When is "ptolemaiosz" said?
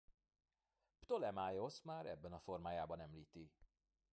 1.01-1.81